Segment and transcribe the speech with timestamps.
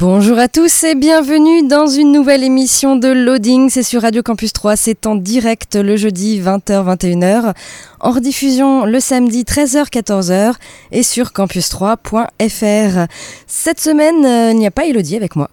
[0.00, 3.68] Bonjour à tous et bienvenue dans une nouvelle émission de Loading.
[3.68, 7.52] C'est sur Radio Campus 3, c'est en direct le jeudi 20h-21h,
[8.00, 10.54] en rediffusion le samedi 13h-14h
[10.92, 13.08] et sur campus3.fr.
[13.46, 15.50] Cette semaine, euh, il n'y a pas Elodie avec moi.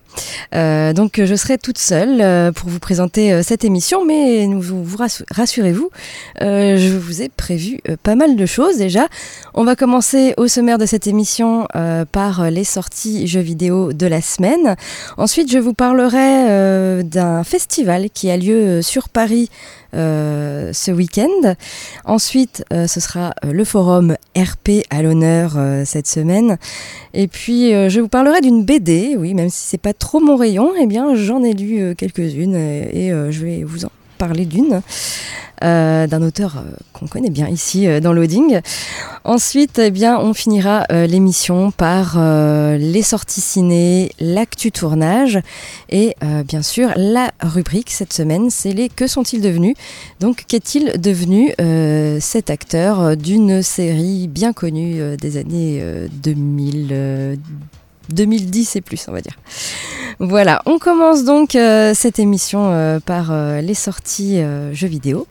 [0.55, 4.83] Euh, donc je serai toute seule euh, pour vous présenter euh, cette émission, mais vous,
[4.83, 5.89] vous rassu- rassurez-vous,
[6.41, 9.07] je vous ai prévu pas mal de choses déjà.
[9.53, 11.67] On va commencer au sommaire de cette émission
[12.11, 14.75] par les sorties jeux vidéo de la semaine.
[15.17, 19.49] Ensuite, je vous parlerai d'un festival qui a lieu sur Paris
[19.97, 21.55] ce week-end.
[22.05, 26.57] Ensuite, euh, ce sera euh, le forum RP à l'honneur euh, cette semaine.
[27.13, 30.35] Et puis, euh, je vous parlerai d'une BD, oui, même si c'est pas trop mon
[30.35, 33.89] rayon, eh bien, j'en ai lu euh, quelques-unes et, et, euh, je vais vous en
[34.17, 34.81] parler d'une.
[35.63, 38.59] euh, d'un auteur euh, qu'on connaît bien ici euh, dans Loading.
[39.23, 45.39] Ensuite, eh bien, on finira l'émission par les sorties ciné, l'actu tournage
[45.89, 46.15] et
[46.47, 49.75] bien sûr la rubrique cette semaine, c'est les que sont-ils devenus?
[50.21, 51.53] Donc, qu'est-il devenu
[52.21, 57.35] cet acteur d'une série bien connue des années euh, 2000 euh,
[58.09, 59.37] 2010 et plus, on va dire.
[60.19, 64.41] Voilà, on commence donc euh, cette émission euh, par euh, les sorties
[64.73, 65.27] jeux vidéo.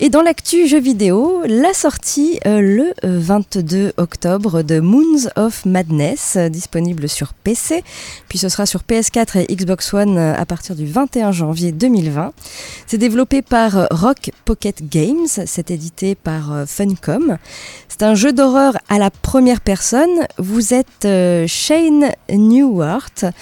[0.00, 6.34] Et dans l'actu jeux vidéo, la sortie euh, le 22 octobre de Moons of Madness,
[6.36, 7.84] euh, disponible sur PC,
[8.28, 12.32] puis ce sera sur PS4 et Xbox One euh, à partir du 21 janvier 2020.
[12.88, 17.38] C'est développé par euh, Rock Pocket Games, c'est édité par euh, Funcom.
[17.88, 20.26] C'est un jeu d'horreur à la première personne.
[20.38, 23.32] Vous êtes euh, Shane Newhart,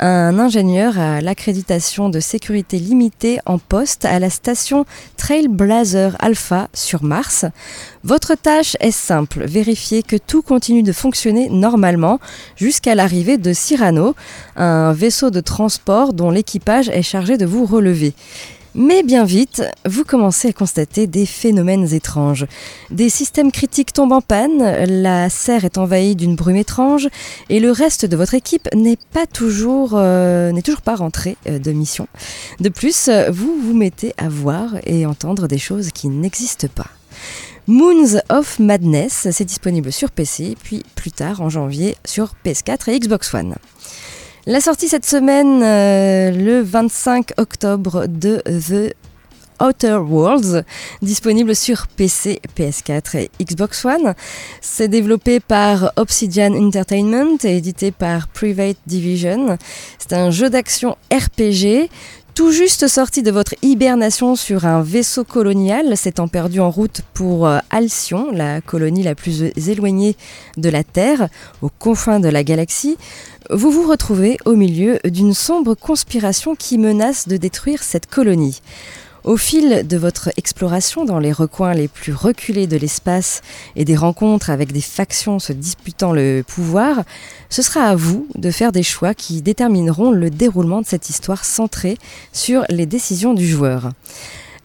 [0.00, 4.84] un ingénieur à l'accréditation de sécurité limitée en poste à la station
[5.16, 7.44] Trailblazer Alpha sur Mars.
[8.04, 12.18] Votre tâche est simple, vérifier que tout continue de fonctionner normalement
[12.56, 14.14] jusqu'à l'arrivée de Cyrano,
[14.56, 18.14] un vaisseau de transport dont l'équipage est chargé de vous relever.
[18.74, 22.46] Mais bien vite, vous commencez à constater des phénomènes étranges.
[22.90, 27.08] Des systèmes critiques tombent en panne, la serre est envahie d'une brume étrange
[27.48, 31.58] et le reste de votre équipe n'est pas toujours, euh, n'est toujours pas rentré euh,
[31.58, 32.06] de mission.
[32.60, 36.86] De plus, vous vous mettez à voir et entendre des choses qui n'existent pas.
[37.66, 42.98] Moons of Madness, c'est disponible sur PC, puis plus tard en janvier sur PS4 et
[42.98, 43.54] Xbox One.
[44.46, 48.94] La sortie cette semaine, euh, le 25 octobre de The
[49.62, 50.64] Outer Worlds,
[51.02, 54.14] disponible sur PC, PS4 et Xbox One.
[54.62, 59.58] C'est développé par Obsidian Entertainment et édité par Private Division.
[59.98, 61.90] C'est un jeu d'action RPG
[62.34, 67.46] tout juste sorti de votre hibernation sur un vaisseau colonial, s'étant perdu en route pour
[67.46, 70.16] euh, Alcyon, la colonie la plus éloignée
[70.56, 71.28] de la Terre,
[71.62, 72.96] aux confins de la galaxie,
[73.50, 78.60] vous vous retrouvez au milieu d'une sombre conspiration qui menace de détruire cette colonie.
[79.24, 83.42] Au fil de votre exploration dans les recoins les plus reculés de l'espace
[83.76, 87.02] et des rencontres avec des factions se disputant le pouvoir,
[87.50, 91.44] ce sera à vous de faire des choix qui détermineront le déroulement de cette histoire
[91.44, 91.98] centrée
[92.32, 93.90] sur les décisions du joueur.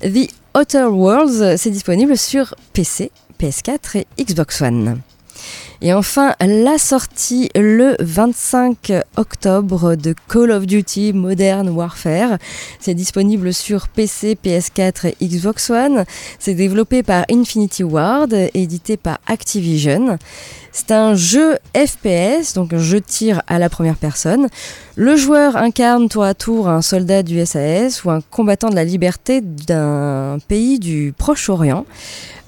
[0.02, 5.02] The Outer Worlds, c'est disponible sur PC, PS4 et Xbox One.
[5.86, 12.40] Et enfin, la sortie le 25 octobre de Call of Duty Modern Warfare.
[12.80, 16.06] C'est disponible sur PC, PS4 et Xbox One.
[16.40, 20.18] C'est développé par Infinity Ward, édité par Activision.
[20.78, 24.50] C'est un jeu FPS, donc un jeu de tir à la première personne.
[24.98, 28.84] Le joueur incarne tour à tour un soldat du SAS ou un combattant de la
[28.84, 31.86] liberté d'un pays du Proche-Orient.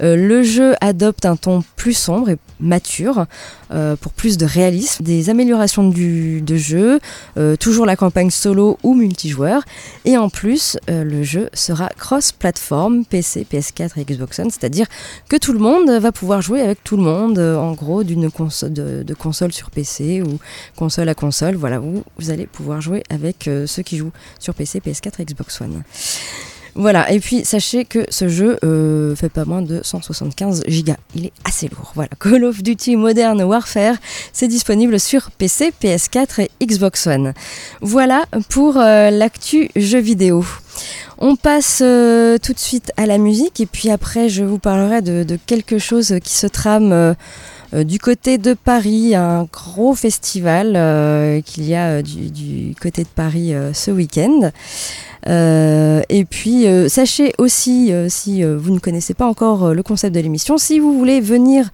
[0.02, 3.26] Euh, le jeu adopte un ton plus sombre et mature
[3.72, 7.00] euh, pour plus de réalisme, des améliorations du, de jeu,
[7.38, 9.64] euh, toujours la campagne solo ou multijoueur.
[10.06, 14.88] Et en plus, le jeu sera cross-platform PC, PS4 et Xbox One, c'est-à-dire
[15.30, 19.14] que tout le monde va pouvoir jouer avec tout le monde, en gros, console de,
[19.14, 20.40] console sur PC ou
[20.76, 21.56] console à console.
[21.56, 25.62] Voilà, vous allez pouvoir jouer avec euh, ceux qui jouent sur PC, PS4 et Xbox
[25.62, 25.84] One.
[26.76, 30.98] Voilà, et puis sachez que ce jeu euh, fait pas moins de 175 gigas.
[31.16, 31.92] Il est assez lourd.
[31.96, 33.96] Voilà, Call of Duty Modern Warfare,
[34.32, 37.34] c'est disponible sur PC, PS4 et Xbox One.
[37.82, 40.46] Voilà pour euh, l'actu jeu vidéo.
[41.18, 45.40] On passe tout de suite à la musique et puis après je vous parlerai de
[45.48, 47.16] quelque chose qui se trame
[47.74, 53.04] euh, du côté de Paris, un gros festival euh, qu'il y a euh, du, côté
[53.04, 54.52] de Paris ce week-end.
[56.10, 60.80] Et puis, sachez aussi, si vous ne connaissez pas encore le concept de l'émission, si
[60.80, 61.70] vous voulez venir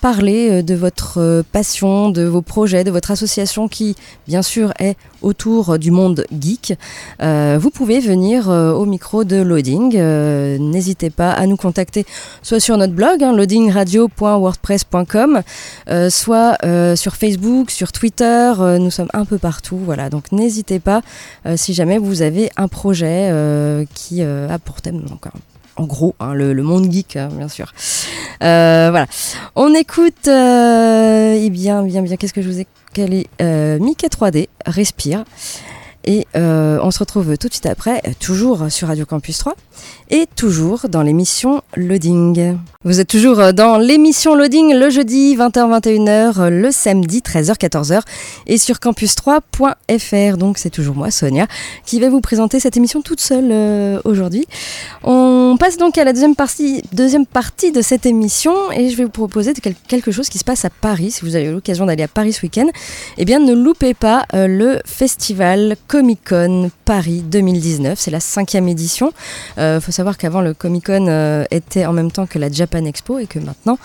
[0.00, 4.72] parler euh, de votre euh, passion, de vos projets, de votre association qui, bien sûr,
[4.78, 6.74] est autour du monde geek,
[7.22, 9.94] euh, vous pouvez venir au micro de Loading.
[10.58, 12.06] N'hésitez pas à nous contacter
[12.42, 15.42] soit sur notre blog, hein, loadingradio.wordpress.com,
[16.08, 16.56] soit
[16.96, 18.52] sur Facebook, sur Twitter.
[18.80, 19.76] nous sommes un peu partout.
[19.84, 21.02] Voilà, donc n'hésitez pas
[21.56, 23.30] si jamais vous avez un projet
[23.94, 25.18] qui a pour thème un-
[25.76, 27.72] en gros, hein, le, le monde geek, hein, bien sûr.
[28.42, 29.06] Euh, voilà.
[29.54, 34.08] On écoute, euh, eh bien, bien, bien, qu'est-ce que je vous ai calé euh, Mickey
[34.08, 35.24] 3D, Respire.
[36.04, 39.54] Et euh, on se retrouve tout de suite après, euh, toujours sur Radio Campus 3
[40.08, 42.56] et toujours dans l'émission Loading.
[42.84, 48.00] Vous êtes toujours euh, dans l'émission Loading le jeudi 20h-21h, euh, le samedi 13h-14h
[48.46, 50.38] et sur campus3.fr.
[50.38, 51.46] Donc c'est toujours moi, Sonia,
[51.84, 54.46] qui vais vous présenter cette émission toute seule aujourd'hui.
[55.04, 59.04] On passe donc à la deuxième partie, deuxième partie de cette émission et je vais
[59.04, 59.52] vous proposer
[59.88, 61.10] quelque chose qui se passe à Paris.
[61.10, 62.68] Si vous avez l'occasion d'aller à Paris ce week-end,
[63.18, 67.98] eh bien ne loupez pas le festival Comic Con Paris 2019.
[67.98, 69.12] C'est la cinquième édition.
[69.58, 72.84] Il faut savoir qu'avant le Comic Con euh, était en même temps que la Japan
[72.84, 73.76] Expo et que maintenant,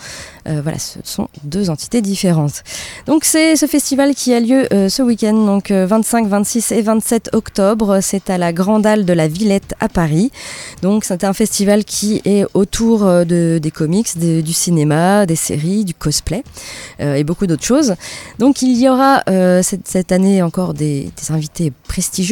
[0.48, 2.62] euh, voilà, ce sont deux entités différentes.
[3.06, 6.82] Donc c'est ce festival qui a lieu euh, ce week-end, donc euh, 25, 26 et
[6.82, 7.98] 27 octobre.
[8.00, 10.30] C'est à la Grande Halle de la Villette à Paris.
[10.82, 15.84] Donc c'est un festival qui est autour euh, de, des comics, du cinéma, des séries,
[15.84, 16.44] du cosplay
[17.00, 17.94] euh, et beaucoup d'autres choses.
[18.38, 21.72] Donc il y aura euh, cette, cette année encore des, des invités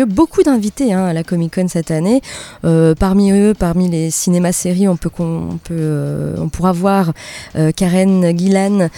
[0.07, 2.21] beaucoup d'invités hein, à la Comic Con cette année.
[2.65, 7.13] Euh, parmi eux, parmi les cinémas-séries, on peut, on, peut euh, on pourra voir
[7.57, 8.89] euh, Karen Gillan,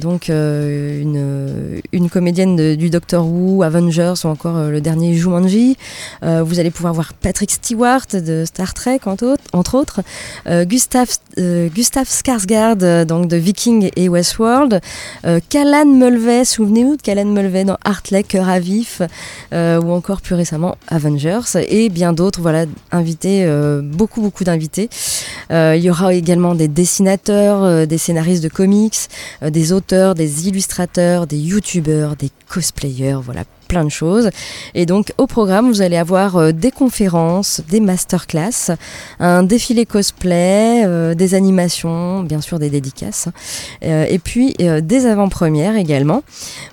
[0.00, 5.76] donc une, une comédienne du Doctor Who, Avengers ou encore le dernier Jumanji.
[6.22, 10.00] Vous allez pouvoir voir Patrick Stewart de Star Trek entre autres,
[10.46, 11.08] Gustav,
[11.38, 14.80] Gustav Skarsgård donc de Viking et Westworld.
[15.48, 19.02] Callan Mulvey, souvenez-vous de Callan Mulvey dans Heartley, Cœur à vif,
[19.52, 24.90] ou encore plus récemment Avengers, et bien d'autres, voilà, invités, euh, beaucoup beaucoup d'invités.
[25.50, 29.08] Euh, il y aura également des dessinateurs, euh, des scénaristes de comics,
[29.42, 34.28] des auteurs, des illustrateurs, des youtubeurs, des cosplayers, voilà plein de choses.
[34.74, 38.76] Et donc au programme, vous allez avoir des conférences, des masterclass,
[39.18, 43.28] un défilé cosplay, des animations, bien sûr des dédicaces,
[43.80, 46.22] et puis des avant-premières également.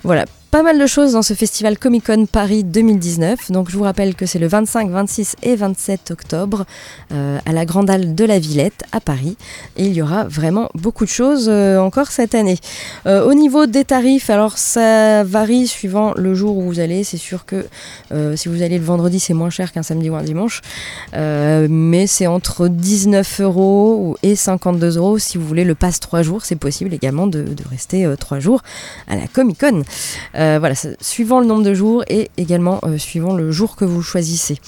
[0.04, 3.52] Voilà, pas mal de choses dans ce festival Comic Con Paris 2019.
[3.52, 6.64] Donc je vous rappelle que c'est le 25, 26 et 27 octobre
[7.12, 9.36] euh, à la Grande Halle de la Villette à Paris.
[9.76, 12.58] Et il y aura vraiment beaucoup de choses euh, encore cette année.
[13.06, 17.04] Euh, au niveau des tarifs, alors ça varie suivant le jour où vous allez.
[17.04, 17.66] C'est sûr que
[18.34, 20.62] si vous allez le vendredi, c'est moins cher qu'un samedi ou un dimanche.
[21.12, 26.44] Mais c'est entre 19 euros et 52 euros si vous voulez le pass 3 jours.
[26.44, 28.62] C'est possible également de, de rester 3 jours
[29.06, 29.84] à la Comic Con.
[30.40, 34.02] Euh, voilà, suivant le nombre de jours et également euh, suivant le jour que vous
[34.02, 34.58] choisissez.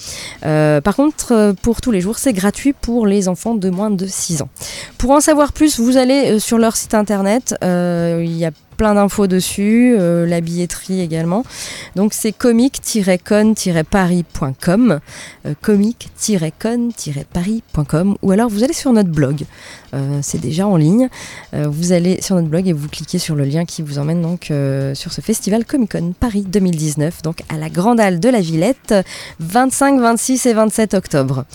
[0.45, 4.05] Euh, par contre, pour tous les jours, c'est gratuit pour les enfants de moins de
[4.05, 4.49] 6 ans.
[4.97, 7.55] Pour en savoir plus, vous allez sur leur site internet.
[7.61, 8.51] il y a
[8.83, 11.45] plein d'infos dessus, euh, la billetterie également.
[11.95, 14.99] Donc c'est comic-con-paris.com,
[15.45, 19.45] euh, comic-con-paris.com, ou alors vous allez sur notre blog.
[19.93, 21.07] Euh, c'est déjà en ligne.
[21.53, 24.21] Euh, vous allez sur notre blog et vous cliquez sur le lien qui vous emmène
[24.21, 24.51] donc
[24.93, 28.93] sur ce festival Comic Con Paris 2019, donc à la Grande Halle de la Villette,
[29.39, 31.45] 25, 26 et 27 octobre.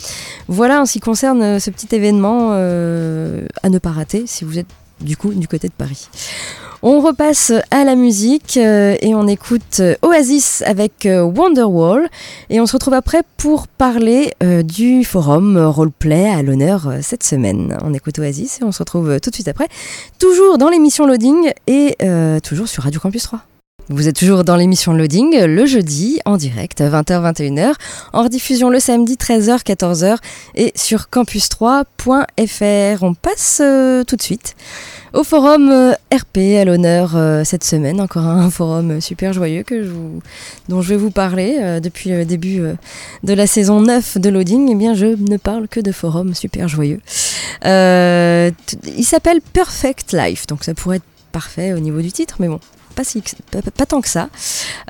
[0.49, 4.71] Voilà en ce qui concerne ce petit événement à ne pas rater si vous êtes
[5.03, 6.09] du coup du côté de Paris.
[6.83, 12.09] On repasse à la musique euh, et on écoute euh, Oasis avec euh, Wonderwall
[12.51, 14.33] et on se retrouve après pour parler
[14.65, 17.77] du forum roleplay à l'honneur cette semaine.
[17.83, 19.69] On écoute Oasis et on se retrouve tout de suite après,
[20.19, 21.97] toujours dans l'émission Loading et
[22.43, 23.41] toujours sur Radio Campus 3.
[23.91, 27.73] Vous êtes toujours dans l'émission Loading, le jeudi, en direct, 20h-21h,
[28.13, 30.19] en rediffusion le samedi, 13h-14h,
[30.57, 33.03] et sur campus3.fr.
[33.03, 34.57] On passe euh, tout de suite
[35.15, 37.99] au forum euh, RP à l'honneur euh, cette semaine.
[38.03, 39.65] Encore un forum super joyeux
[40.69, 42.61] dont je vais vous parler depuis le début
[43.25, 44.69] de la saison 9 de Loading.
[44.71, 47.01] Eh bien, je ne parle que de forums super joyeux.
[47.65, 52.61] Il s'appelle Perfect Life, donc ça pourrait être parfait au niveau du titre, mais bon.
[53.03, 54.29] Pas, tant que ça.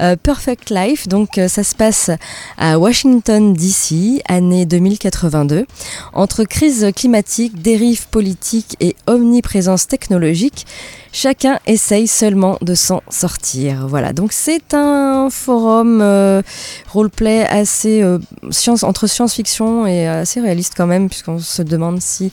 [0.00, 2.10] Euh, Perfect Life, donc euh, ça se passe
[2.56, 5.66] à Washington DC, année 2082.
[6.14, 10.66] Entre crise climatique, dérive politique et omniprésence technologique,
[11.12, 13.86] chacun essaye seulement de s'en sortir.
[13.86, 16.42] Voilà, donc c'est un forum euh,
[16.88, 18.02] roleplay assez
[18.50, 22.32] science, entre science-fiction et assez réaliste quand même, puisqu'on se demande si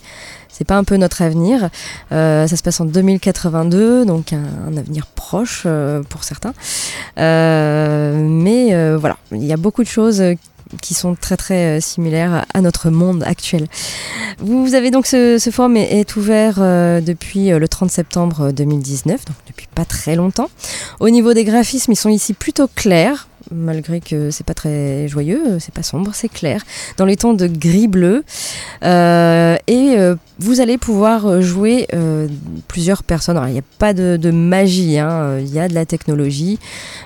[0.57, 1.69] c'est pas un peu notre avenir.
[2.13, 6.53] Euh, ça se passe en 2082, donc un, avenir proche euh, pour certains.
[7.19, 10.23] Euh, mais euh, voilà, il y a beaucoup de choses
[10.81, 13.67] qui sont très très euh, similaires à notre monde actuel.
[14.39, 19.25] Vous avez donc ce, ce forum est, est ouvert euh, depuis le 30 septembre 2019,
[19.25, 20.49] donc depuis pas très longtemps.
[21.01, 23.27] Au niveau des graphismes, ils sont ici plutôt clairs.
[23.51, 26.63] Malgré que c'est pas très joyeux, euh, c'est pas sombre, c'est clair,
[26.97, 28.23] dans les tons de gris-bleu.
[28.83, 31.87] Euh, et euh, vous allez pouvoir jouer
[32.67, 33.39] plusieurs personnes.
[33.47, 36.59] Il n'y a pas de, magie, hein, il y a de la technologie,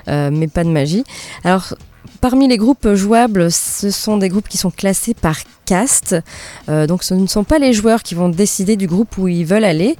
[0.06, 1.04] mais pas de magie.
[1.44, 1.74] Alors,
[2.20, 6.16] parmi les groupes jouables, ce sont des groupes qui sont classés par caste.
[6.68, 9.44] Euh, donc, ce ne sont pas les joueurs qui vont décider du groupe où ils
[9.44, 9.96] veulent aller,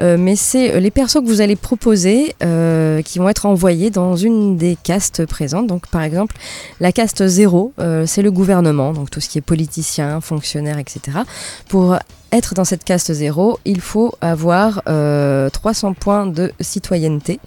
[0.00, 4.16] euh, mais c'est les persos que vous allez proposer euh, qui vont être envoyés dans
[4.16, 5.66] une des castes présentes.
[5.66, 6.36] Donc, par exemple,
[6.80, 11.18] la caste 0, euh, c'est le gouvernement, donc tout ce qui est politicien, fonctionnaire, etc.
[11.68, 11.96] Pour
[12.34, 17.38] être dans cette caste 0, il faut avoir euh, 300 points de citoyenneté.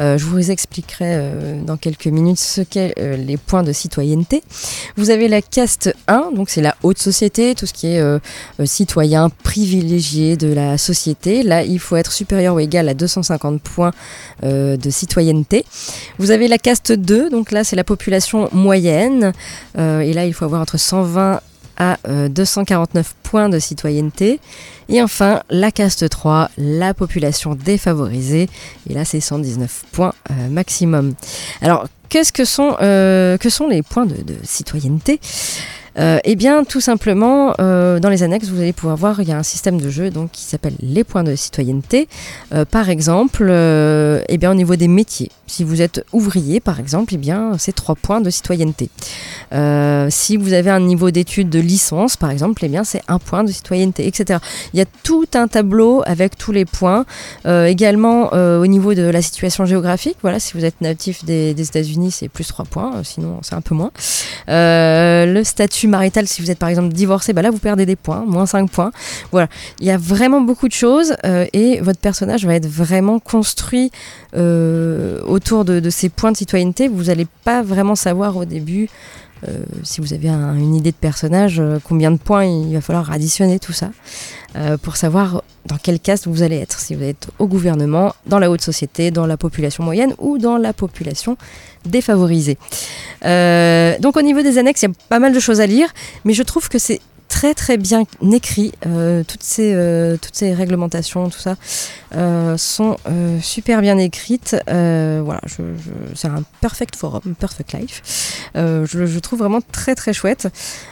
[0.00, 4.42] Euh, je vous expliquerai euh, dans quelques minutes ce qu'est euh, les points de citoyenneté.
[4.96, 8.02] Vous avez la caste 1, donc c'est la haute société, tout ce qui est
[8.64, 11.42] citoyen privilégié de la société.
[11.42, 13.92] Là, il faut être supérieur ou égal à 250 points
[14.42, 15.64] de citoyenneté.
[16.18, 19.32] Vous avez la caste 2, donc là c'est la population moyenne.
[19.76, 21.40] Et là, il faut avoir entre 120
[21.76, 24.40] à euh, 249 points de citoyenneté.
[24.88, 28.48] Et enfin, la caste 3, la population défavorisée.
[28.88, 31.14] Et là, c'est 119 points euh, maximum.
[31.62, 35.20] Alors, qu'est-ce que sont, euh, que sont les points de, citoyenneté?
[35.20, 39.32] euh, eh bien, tout simplement, euh, dans les annexes, vous allez pouvoir voir, il y
[39.32, 42.08] a un système de jeu donc, qui s'appelle les points de citoyenneté.
[42.52, 46.80] Euh, par exemple, euh, eh bien, au niveau des métiers, si vous êtes ouvrier, par
[46.80, 48.88] exemple, eh bien, c'est trois points de citoyenneté.
[49.52, 53.18] Euh, si vous avez un niveau d'études de licence, par exemple, eh bien, c'est un
[53.18, 54.40] point de citoyenneté, etc.
[54.72, 57.04] Il y a tout un tableau avec tous les points.
[57.46, 61.50] Euh, également, euh, au niveau de la situation géographique, voilà, si vous êtes natif des,
[61.50, 63.90] États-Unis, c'est plus 3 points, euh, sinon c'est un peu moins.
[64.48, 67.96] Euh, le statut marital, si vous êtes par exemple divorcé, bah là vous perdez des
[67.96, 68.92] points, moins 5 points.
[69.30, 69.48] Voilà,
[69.80, 73.90] il y a vraiment beaucoup de choses euh, et votre personnage va être vraiment construit
[74.36, 76.88] euh, autour de, de ces points de citoyenneté.
[76.88, 78.88] Vous n'allez pas vraiment savoir au début.
[79.48, 82.80] Euh, si vous avez un- une idée de personnage, euh, combien de points il va
[82.80, 83.90] falloir additionner tout ça
[84.56, 86.78] euh, pour savoir dans quelle caste vous allez être.
[86.78, 90.56] Si vous êtes au gouvernement, dans la haute société, dans la population moyenne ou dans
[90.58, 91.36] la population
[91.86, 92.56] défavorisée.
[93.22, 95.88] Donc au niveau des annexes, il y a pas mal de choses à lire,
[96.24, 98.72] mais je trouve que c'est très très bien écrit.
[98.86, 101.56] Euh, toutes, ces, euh, toutes ces réglementations, tout ça,
[102.14, 102.96] euh, sont
[103.42, 104.56] super bien écrites.
[104.66, 105.40] Voilà,
[106.14, 108.02] c'est un perfect forum, perfect life.
[108.54, 110.48] Je, je trouve vraiment très très chouette.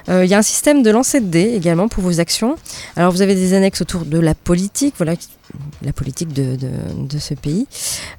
[0.08, 2.56] Il y a un système de lancer de dés également pour vos actions.
[2.96, 5.14] Alors vous avez des annexes autour de la politique, voilà,
[5.82, 7.66] la politique de, de, ce pays,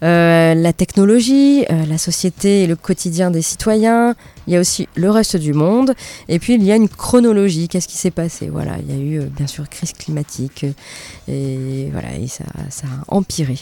[0.02, 4.16] la technologie, la société et le quotidien des citoyens.
[4.48, 5.94] Il y a aussi le reste du monde.
[6.28, 7.68] Et puis il y a une chronologie.
[7.68, 8.50] Qu'est-ce qui s'est passé?
[8.50, 12.44] Voilà, il y a eu euh, bien sûr crise climatique euh, et voilà, ça,
[12.84, 13.58] a empiré.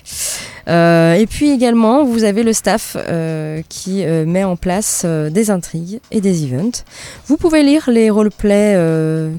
[0.67, 2.97] Euh, et puis également, vous avez le staff
[3.69, 6.83] qui met en place des intrigues et des events.
[7.27, 8.77] Vous pouvez lire les roleplays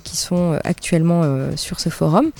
[0.04, 1.22] qui sont actuellement
[1.56, 2.30] sur ce forum.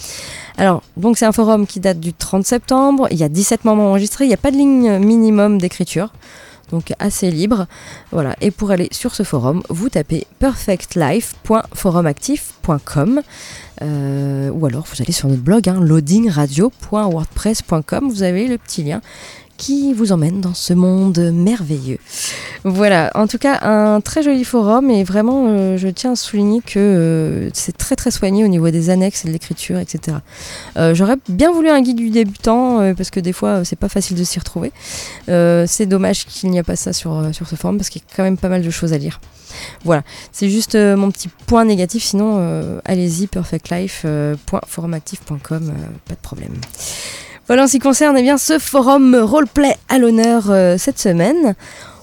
[0.56, 3.08] Alors, donc c'est un forum qui date du 30 septembre.
[3.10, 4.24] Il y a 17 membres enregistrés.
[4.24, 6.12] Il n'y a pas de ligne minimum d'écriture.
[6.72, 7.68] Donc assez libre.
[8.10, 8.34] Voilà.
[8.40, 13.22] Et pour aller sur ce forum, vous tapez perfectlife.forumactif.com
[13.82, 18.10] euh, ou alors vous allez sur notre blog hein, loadingradio.wordpress.com.
[18.10, 19.00] Vous avez le petit lien
[19.62, 21.98] qui vous emmène dans ce monde merveilleux.
[22.64, 26.60] Voilà, en tout cas, un très joli forum et vraiment, euh, je tiens à souligner
[26.60, 30.16] que euh, c'est très très soigné au niveau des annexes et de l'écriture, etc.
[30.76, 34.16] Euh, J'aurais bien voulu un guide du débutant parce que des fois, c'est pas facile
[34.16, 34.72] de s'y retrouver.
[35.28, 38.08] C'est dommage qu'il n'y a pas ça sur, sur ce forum parce qu'il y a
[38.16, 39.20] quand même pas mal de choses à lire.
[39.84, 40.02] Voilà,
[40.32, 42.02] c'est juste mon petit point négatif.
[42.02, 45.72] Sinon, allez-y, perfectlife.forumactif.com,
[46.08, 46.54] pas de problème.
[47.52, 51.54] Voilà, en ce qui concerne eh bien, ce forum roleplay à l'honneur euh, cette semaine.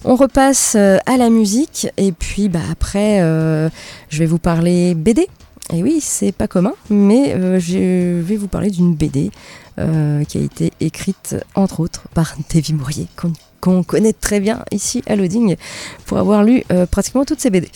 [0.03, 3.68] On repasse euh, à la musique et puis bah, après, euh,
[4.10, 5.27] je vais vous parler BD.
[5.74, 9.32] Et oui, c'est pas commun, mais je vais vous parler d'une BD
[9.77, 13.08] qui a été écrite entre autres par Davy Mourier,
[13.60, 15.56] qu'on connaît très bien ici à Loading
[16.06, 17.70] pour avoir lu euh, pratiquement toutes ses BD.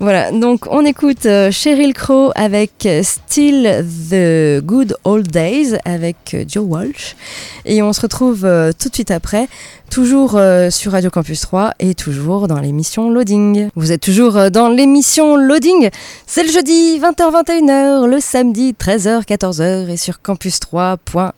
[0.00, 6.44] Voilà, donc on écoute euh, Cheryl Crow avec Still the Good Old Days avec euh,
[6.46, 7.16] Joe Walsh
[7.64, 9.48] et on se retrouve euh, tout de suite après,
[9.90, 10.38] toujours
[10.70, 13.68] sur Radio Campus 3 et toujours dans l'émission Loading.
[13.74, 15.88] Vous êtes toujours dans l'émission Loading,
[16.26, 21.37] c'est le jeudi 20h-21h, le samedi 13h-14h et sur campus3.fr.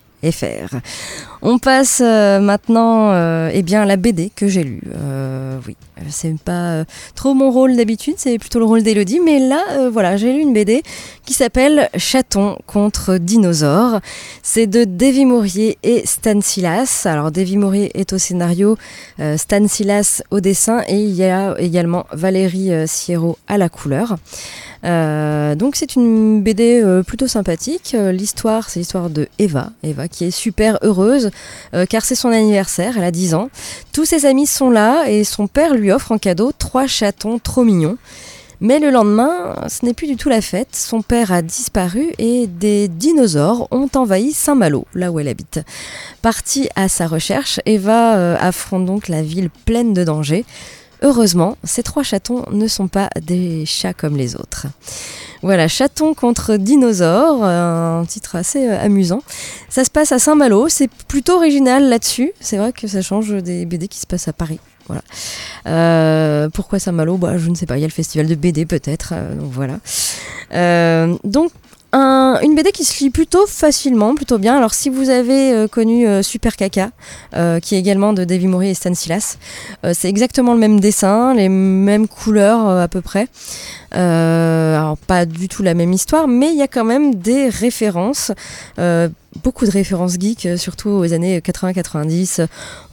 [1.42, 4.82] On passe euh, maintenant euh, eh bien, à la BD que j'ai lue.
[4.94, 5.76] Euh, oui,
[6.10, 6.84] c'est pas
[7.14, 9.20] trop mon rôle d'habitude, c'est plutôt le rôle d'Elodie.
[9.20, 10.82] Mais là, voilà, j'ai lu une BD
[11.24, 14.00] qui s'appelle Chaton contre dinosaures.
[14.42, 17.02] C'est de Davy Mourier et Stan Silas.
[17.06, 18.76] Alors, Davy Mourier est au scénario,
[19.36, 24.16] Stan Silas au dessin et il y a également Valérie Sierro à la couleur.
[24.84, 27.94] Euh, donc c'est une BD euh, plutôt sympathique.
[27.94, 31.30] Euh, l'histoire, c'est l'histoire de Eva, Eva qui est super heureuse
[31.88, 33.48] car c'est son anniversaire, elle a 10 ans.
[33.92, 37.64] Tous ses amis sont là et son père lui offre en cadeau trois chatons trop
[37.64, 37.96] mignons.
[38.62, 40.76] Mais le lendemain, ce n'est plus du tout la fête.
[40.76, 45.60] Son père a disparu et des dinosaures ont envahi Saint-Malo, là où elle habite.
[46.20, 50.44] Partie à sa recherche, Eva affronte donc la ville pleine de dangers.
[51.02, 54.66] Heureusement, ces trois chatons ne sont pas des chats comme les autres.
[55.42, 59.22] Voilà, Chaton contre dinosaures, un titre assez euh, amusant.
[59.70, 62.32] Ça se passe à Saint-Malo, c'est plutôt original là-dessus.
[62.40, 64.60] C'est vrai que ça change des BD qui se passent à Paris.
[64.86, 65.02] Voilà.
[65.66, 67.16] Euh, pourquoi Saint-Malo?
[67.16, 69.14] Bah, Je ne sais pas, il y a le festival de BD peut-être.
[69.16, 71.16] euh, donc voilà.
[71.24, 71.52] Donc
[71.92, 74.56] un- une BD qui se lit plutôt facilement, plutôt bien.
[74.56, 76.90] Alors si vous avez euh, connu euh, Super Caca,
[77.34, 79.38] euh, qui est également de Davy Mourier et Stan Silas,
[79.84, 83.26] euh, c'est exactement le même dessin, les mêmes couleurs euh, à peu près.
[83.96, 87.48] Euh, alors pas du tout la même histoire, mais il y a quand même des
[87.48, 88.30] références.
[89.44, 92.46] Beaucoup de références geeks, surtout aux années 80-90,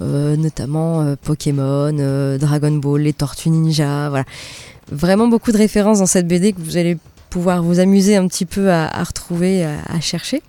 [0.04, 4.24] euh, notamment euh, Pokémon, euh, Dragon Ball, les Tortues Ninja, voilà.
[4.92, 6.98] Vraiment beaucoup de références dans cette BD que vous allez
[7.30, 10.42] pouvoir vous amuser un petit peu à, retrouver, à, chercher.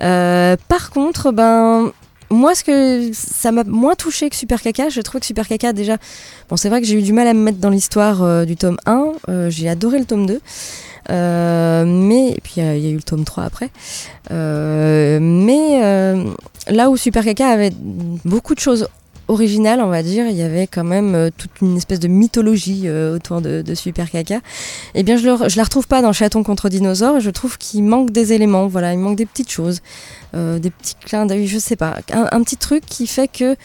[0.00, 1.92] Euh, par contre, ben
[2.34, 5.72] moi, ce que ça m'a moins touché que Super Caca, je trouve que Super Caca
[5.72, 5.96] déjà,
[6.48, 8.56] bon, c'est vrai que j'ai eu du mal à me mettre dans l'histoire euh, du
[8.56, 9.12] tome 1.
[9.28, 10.40] euh, j'ai adoré le tome 2.
[11.10, 13.70] Euh, mais et puis il y a eu le tome 3 après.
[14.30, 15.80] Mais
[16.68, 17.72] là où Super Caca avait
[18.24, 18.88] beaucoup de choses
[19.28, 22.82] originales, on va dire, il y avait quand même euh, toute une espèce de mythologie
[22.86, 24.40] euh, autour de, Super Caca.
[24.94, 27.20] Eh bien, je, le, la retrouve pas dans Chaton contre dinosaure.
[27.20, 28.66] Je trouve qu'il manque des éléments.
[28.66, 29.80] Voilà, il manque des petites choses,
[30.34, 33.56] euh, des petits clins d'œil, je sais pas, un, petit truc qui fait que,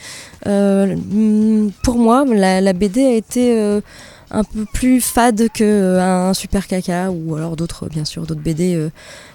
[0.46, 3.80] euh, mm, pour moi, la, BD a été
[4.30, 8.40] un peu plus fade que euh, un super caca ou alors d'autres bien sûr d'autres
[8.40, 8.90] BD euh,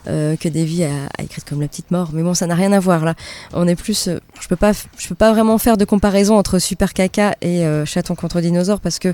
[0.08, 2.12] euh, que Davy a, a écrites comme la petite mort.
[2.14, 3.16] Mais bon ça n'a rien à voir là.
[3.54, 4.72] On est plus je peux pas
[5.08, 9.14] peux pas vraiment faire de comparaison entre super caca et chaton contre dinosaure parce que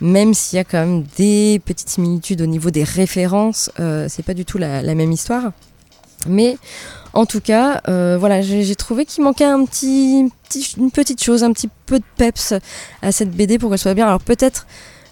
[0.00, 3.70] même s'il y a quand même des petites similitudes au niveau des références
[4.08, 5.52] c'est pas du tout la, même histoire.
[6.26, 6.56] Mais
[7.12, 12.04] en tout cas, voilà, j'ai trouvé qu'il manquait une petite chose, un petit peu de
[12.16, 12.54] peps
[13.02, 14.06] à cette BD pour qu'elle soit bien.
[14.06, 14.66] Alors peut-être,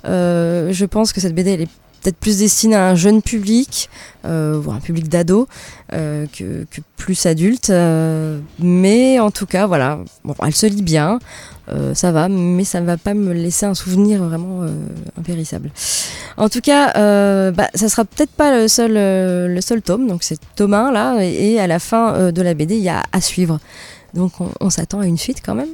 [0.04, 1.68] euh, je pense que cette BD, elle est
[2.02, 3.88] peut-être plus destinée à un jeune public,
[4.24, 5.46] euh, voire un public d'ados,
[5.92, 7.70] euh, que, que plus adulte.
[7.70, 11.20] euh, mais en tout cas, voilà, bon, elle se lit bien,
[11.68, 14.62] euh, ça va, mais ça ne va pas me laisser un souvenir vraiment
[15.16, 15.70] impérissable.
[16.36, 20.24] En tout cas, euh, bah, ça sera peut-être pas le seul, le seul tome, donc
[20.24, 23.20] c'est tome 1 là, et, à la fin de la BD, il y a à
[23.20, 23.60] suivre.
[24.14, 25.70] Donc on, on s'attend à une suite quand même.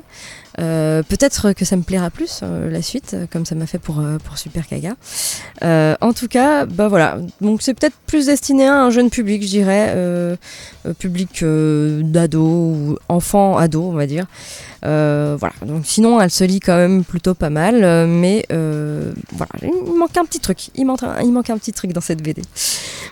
[0.59, 3.79] Euh, peut-être que ça me plaira plus euh, la suite, euh, comme ça m'a fait
[3.79, 4.95] pour, euh, pour Super Kaga.
[6.01, 7.19] En tout cas, bah voilà.
[7.41, 10.39] Donc c'est peut-être plus destiné à un jeune public, je dirais,
[10.99, 14.27] public d'ado ou enfant ado, on va dire.
[14.83, 15.53] Voilà.
[15.65, 20.25] Donc sinon, elle se lit quand même plutôt pas mal, mais voilà, il manque un
[20.25, 20.71] petit truc.
[20.75, 22.43] Il manque un, il manque un petit truc dans cette BD.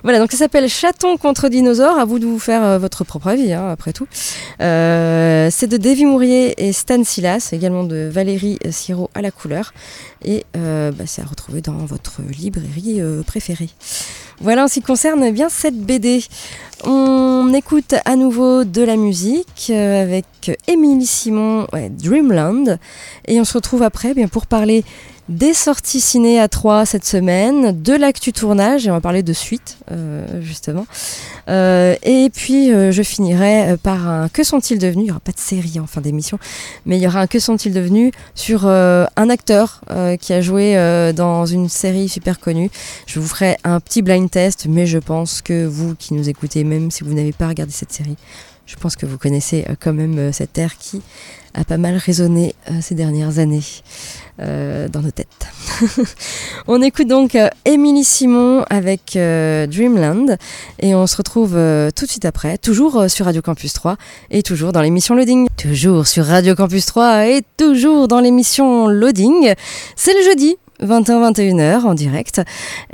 [0.02, 1.98] Voilà, donc ça s'appelle Chaton contre dinosaure.
[1.98, 4.06] À vous de vous faire euh, votre propre avis, hein, après tout.
[4.60, 9.72] Euh, c'est de Davy Mourier et Stan Silas, également de Valérie Siro à la couleur.
[10.24, 13.70] Et euh, bah, c'est à retrouver dans votre librairie euh, préférée.
[14.40, 16.22] Voilà en ce qui concerne eh bien cette BD.
[16.84, 20.26] On écoute à nouveau de la musique euh, avec
[20.66, 22.78] Émilie Simon, Dreamland.
[23.26, 24.84] Et on se retrouve après eh bien, pour parler
[25.28, 29.32] des sorties ciné à 3 cette semaine, de l'actu tournage, et on va parler de
[29.32, 30.86] suite, euh, justement.
[31.48, 35.02] Euh, et puis, euh, je finirai par un Que sont-ils devenus?
[35.02, 36.38] Il n'y aura pas de série en fin d'émission,
[36.84, 39.80] mais il y aura un Que sont-ils devenus sur un acteur
[40.20, 40.74] qui a joué
[41.14, 42.70] dans une série super connue.
[43.06, 46.64] Je vous ferai un petit blind test, mais je pense que vous qui nous écoutez,
[46.64, 48.16] même si vous n'avez pas regardé cette série,
[48.66, 51.00] je pense que vous connaissez euh, quand même euh, cette air qui
[51.54, 53.62] a pas mal résonné euh, ces dernières années
[54.38, 55.46] dans nos têtes.
[56.66, 60.36] on écoute donc Émilie Simon avec Dreamland
[60.78, 63.96] et on se retrouve tout de suite après, toujours sur Radio Campus 3
[64.30, 65.46] et toujours dans l'émission Loading.
[65.56, 69.54] Toujours sur Radio Campus 3 et toujours dans l'émission Loading.
[69.96, 72.42] C'est le jeudi 20h-21h en direct.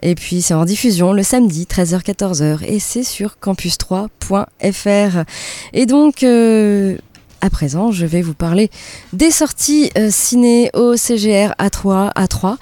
[0.03, 5.25] Et puis c'est en diffusion le samedi 13h-14h et c'est sur campus3.fr.
[5.73, 6.97] Et donc euh,
[7.41, 8.71] à présent, je vais vous parler
[9.13, 12.57] des sorties euh, ciné au CGR A3, A3.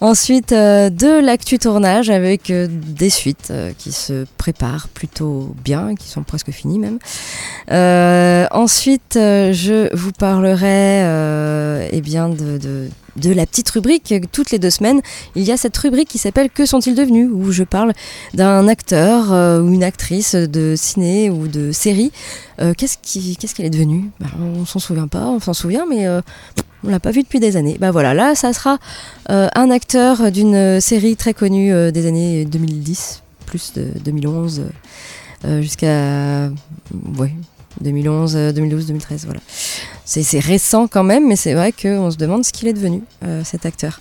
[0.00, 6.22] Ensuite, euh, de l'actu tournage avec des suites qui se préparent plutôt bien, qui sont
[6.22, 6.98] presque finies même.
[8.52, 15.00] Ensuite, je vous parlerai eh bien de de la petite rubrique toutes les deux semaines.
[15.34, 17.92] Il y a cette rubrique qui s'appelle Que sont-ils devenus où je parle
[18.34, 22.12] d'un acteur euh, ou une actrice de ciné ou de série.
[22.60, 24.10] Euh, qu'est-ce qu'elle est devenue?
[24.20, 26.20] Bah, On s'en souvient pas, on s'en souvient, mais euh,
[26.84, 27.76] on l'a pas vu depuis des années.
[27.78, 28.78] Bah voilà, là, ça sera
[29.30, 34.62] euh, un acteur d'une série très connue euh, des années 2010, plus de 2011,
[35.44, 36.50] euh, jusqu'à
[37.18, 37.34] ouais,
[37.80, 39.40] 2011, euh, 2012, 2013, voilà.
[40.04, 43.42] C'est récent quand même, mais c'est vrai qu'on se demande ce qu'il est devenu, euh,
[43.44, 44.00] cet acteur.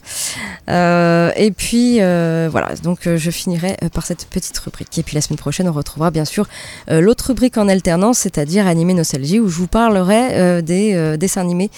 [0.68, 4.98] Euh, et puis, euh, voilà, donc je finirai par cette petite rubrique.
[4.98, 6.48] Et puis la semaine prochaine, on retrouvera bien sûr
[6.90, 11.70] l'autre rubrique en alternance, c'est-à-dire Animé Nostalgie, où je vous parlerai des dessins animés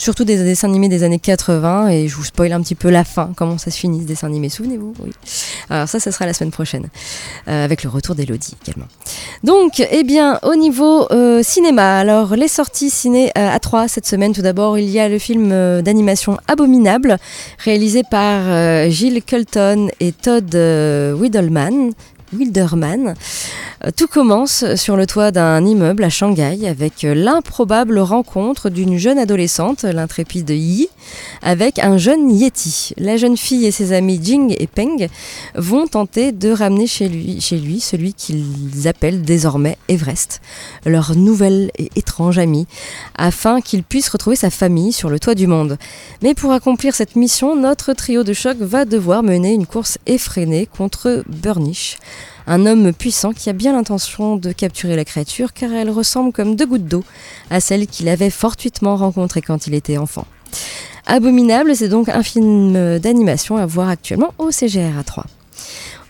[0.00, 3.04] surtout des dessins animés des années 80 et je vous spoil un petit peu la
[3.04, 5.10] fin, comment ça se finit ce dessin animé, souvenez-vous Oui.
[5.68, 6.88] Alors ça, ça sera la semaine prochaine,
[7.48, 8.86] euh, avec le retour d'Elodie également.
[9.44, 14.06] Donc, eh bien, au niveau euh, cinéma, alors les sorties ciné euh, à 3 cette
[14.06, 15.50] semaine, tout d'abord, il y a le film
[15.82, 17.18] d'animation Abominable,
[17.58, 20.54] réalisé par Gilles Culton et Todd
[21.18, 21.92] Widelman.
[22.32, 23.14] Wilderman.
[23.84, 28.98] Euh, Tout commence sur le toit d'un immeuble à Shanghai avec euh, l'improbable rencontre d'une
[28.98, 30.88] jeune adolescente, l'intrépide Yi,
[31.42, 32.92] avec un jeune Yeti.
[32.98, 35.08] La jeune fille et ses amis Jing et Peng
[35.54, 37.40] vont tenter de ramener chez lui,
[37.80, 40.40] celui qu'ils appellent désormais Everest,
[40.84, 42.66] leur nouvel et étrange ami,
[43.16, 45.78] afin qu'il puisse retrouver sa famille sur le toit du monde.
[46.22, 50.66] Mais pour accomplir cette mission, notre trio de choc va devoir mener une course effrénée
[50.66, 51.98] contre Burnish,
[52.46, 56.56] un homme puissant qui a bien l'intention de capturer la créature car elle ressemble comme
[56.56, 57.04] deux gouttes d'eau
[57.50, 60.26] à celle qu'il avait fortuitement rencontrée quand il était enfant.
[61.06, 65.24] Abominable, c'est donc un film d'animation à voir actuellement au CGR à 3.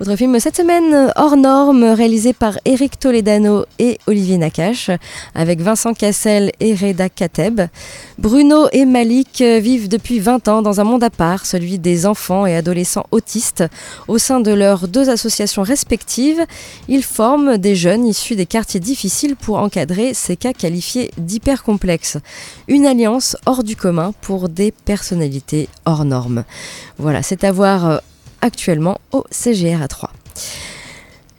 [0.01, 4.91] Autre film cette semaine, hors norme, réalisé par Eric Toledano et Olivier Nakache,
[5.35, 7.61] avec Vincent Cassel et Reda Kateb.
[8.17, 12.47] Bruno et Malik vivent depuis 20 ans dans un monde à part, celui des enfants
[12.47, 13.63] et adolescents autistes.
[14.09, 16.47] Au sein de leurs deux associations respectives,
[16.89, 22.17] ils forment des jeunes issus des quartiers difficiles pour encadrer ces cas qualifiés d'hyper complexes.
[22.69, 26.45] Une alliance hors du commun pour des personnalités hors normes.
[26.97, 27.99] Voilà, c'est à voir euh,
[28.41, 30.11] actuellement au CGR à 3.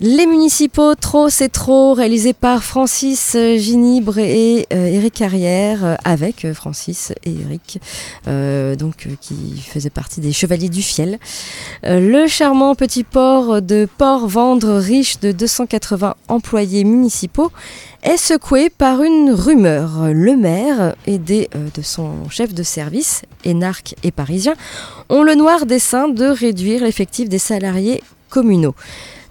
[0.04, 5.96] Les municipaux, trop c'est trop, réalisé par Francis euh, Ginibre et euh, Eric Carrière, euh,
[6.04, 7.80] avec euh, Francis et Eric,
[8.80, 11.20] donc qui faisaient partie des Chevaliers du Fiel.
[11.84, 17.52] Le charmant petit port de Port-Vendre, riche de 280 employés municipaux,
[18.02, 20.12] est secoué par une rumeur.
[20.12, 24.56] Le maire, aidé de son chef de service, énarque et parisien,
[25.10, 28.74] ont le noir dessein de réduire l'effectif des salariés communaux.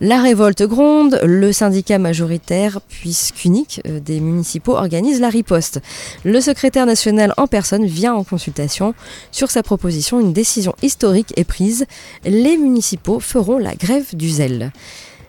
[0.03, 5.83] La révolte gronde, le syndicat majoritaire, puisqu'unique euh, des municipaux, organise la riposte.
[6.25, 8.95] Le secrétaire national en personne vient en consultation.
[9.31, 11.85] Sur sa proposition, une décision historique est prise.
[12.25, 14.73] Les municipaux feront la grève du zèle.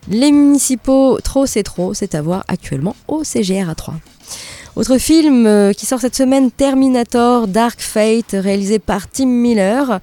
[0.08, 3.96] Les municipaux, trop c'est trop, c'est à voir actuellement au CGR à 3.
[4.78, 10.00] Autre film euh, qui sort cette semaine, Terminator Dark Fate, réalisé par Tim Miller,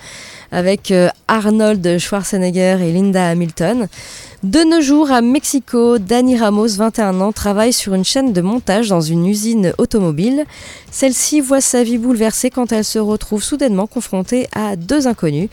[0.52, 3.88] avec euh, Arnold Schwarzenegger et Linda Hamilton.
[4.44, 8.88] De nos jours, à Mexico, Dani Ramos, 21 ans, travaille sur une chaîne de montage
[8.88, 10.44] dans une usine automobile.
[10.92, 15.48] Celle-ci voit sa vie bouleversée quand elle se retrouve soudainement confrontée à deux inconnus.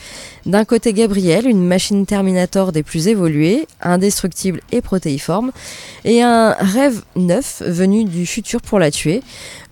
[0.45, 5.51] D'un côté, Gabriel, une machine Terminator des plus évoluées, indestructible et protéiforme,
[6.03, 9.23] et un rêve neuf venu du futur pour la tuer.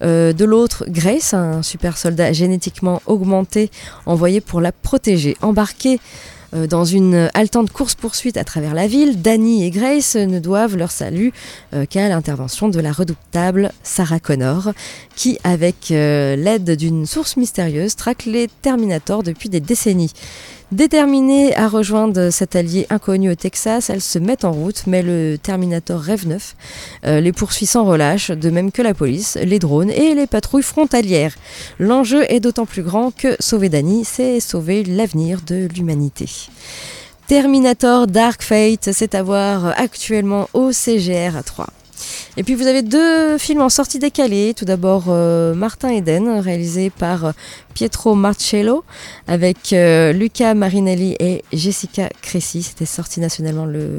[0.02, 3.69] Euh, de l'autre, Grace, un super soldat génétiquement augmenté
[4.08, 5.38] envoyé pour la protéger.
[5.43, 5.99] Embarqué
[6.69, 11.33] dans une haletante course-poursuite à travers la ville, Danny et Grace ne doivent leur salut
[11.73, 14.71] euh, qu'à l'intervention de la redoutable Sarah Connor,
[15.15, 20.13] qui, avec euh, l'aide d'une source mystérieuse, traque les Terminators depuis des décennies.
[20.73, 25.38] Déterminée à rejoindre cet allié inconnu au Texas, elle se met en route, mais le
[25.38, 26.55] Terminator Rêve 9
[27.05, 30.63] euh, les poursuit sans relâche, de même que la police, les drones et les patrouilles
[30.63, 31.36] frontalières.
[31.77, 36.27] L'enjeu est d'autant plus grand que sauver Danny, c'est sauver l'avenir de l'humanité.
[37.27, 41.67] Terminator Dark Fate, c'est à voir actuellement au CGR à 3.
[42.36, 44.53] Et puis vous avez deux films en sortie décalée.
[44.55, 47.33] Tout d'abord euh, Martin Eden, réalisé par
[47.73, 48.83] Pietro Marcello,
[49.27, 52.63] avec euh, Luca Marinelli et Jessica Cresci.
[52.63, 53.89] C'était sorti nationalement le,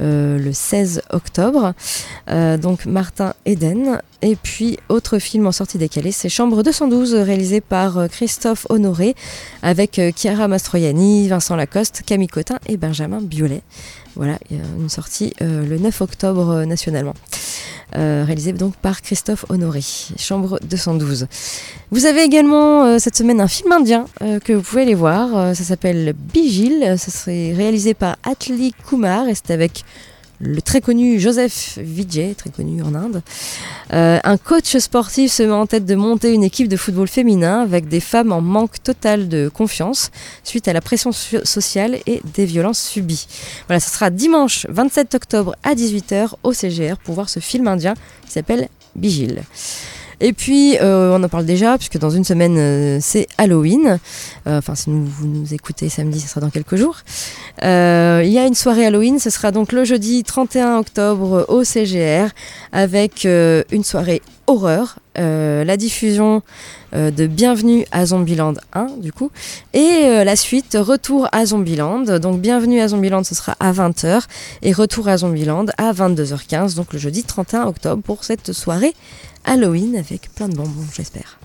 [0.00, 1.74] euh, le 16 octobre.
[2.30, 4.00] Euh, donc Martin Eden.
[4.20, 9.14] Et puis autre film en sortie décalée, c'est Chambre 212, réalisé par Christophe Honoré,
[9.62, 13.62] avec Chiara Mastroianni, Vincent Lacoste, Camille Cotin et Benjamin Biolay.
[14.16, 17.14] Voilà, une sortie le 9 octobre nationalement.
[17.92, 19.82] Réalisé donc par Christophe Honoré,
[20.18, 21.28] Chambre 212.
[21.92, 25.36] Vous avez également euh, cette semaine un film indien euh, que vous pouvez aller voir.
[25.36, 26.96] Euh, ça s'appelle Bigil.
[26.98, 29.84] Ça serait réalisé par Atli Kumar et c'est avec
[30.40, 33.22] le très connu Joseph Vijay, très connu en Inde.
[33.90, 37.88] Un coach sportif se met en tête de monter une équipe de football féminin avec
[37.88, 40.12] des femmes en manque total de confiance
[40.44, 43.26] suite à la pression so- sociale et des violences subies.
[43.66, 47.94] Voilà, ce sera dimanche 27 octobre à 18h au CGR pour voir ce film indien
[48.24, 49.42] qui s'appelle Bigil.
[50.20, 53.98] Et puis, euh, on en parle déjà, puisque dans une semaine, euh, c'est Halloween.
[54.46, 56.96] Euh, Enfin, si nous- vous nous écoutez samedi, ce sera dans quelques jours.
[57.62, 57.66] Il
[58.30, 62.28] y a une soirée Halloween, ce sera donc le jeudi 31 octobre au CGR,
[62.72, 66.42] avec une soirée horreur, la diffusion
[66.94, 69.30] de Bienvenue à Zombieland 1, du coup,
[69.74, 72.18] et la suite, Retour à Zombieland.
[72.20, 74.22] Donc, Bienvenue à Zombieland, ce sera à 20h,
[74.62, 78.94] et Retour à Zombieland à 22h15, donc le jeudi 31 octobre, pour cette soirée
[79.48, 81.38] Halloween avec plein de bonbons, j'espère.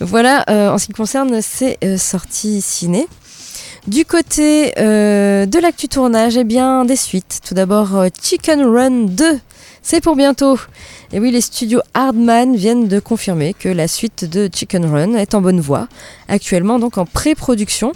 [0.00, 3.06] Voilà euh, en ce qui concerne ces euh, sorties ciné.
[3.86, 7.40] Du côté euh, de l'actu tournage, eh bien des suites.
[7.46, 9.40] Tout d'abord Chicken Run 2,
[9.82, 10.58] c'est pour bientôt.
[11.12, 15.34] Et oui, les studios Hardman viennent de confirmer que la suite de Chicken Run est
[15.34, 15.88] en bonne voie,
[16.28, 17.92] actuellement donc en pré-production.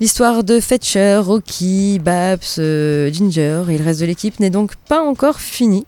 [0.00, 5.02] L'histoire de Fetcher, Rocky, Babs, euh, Ginger et le reste de l'équipe n'est donc pas
[5.02, 5.86] encore finie.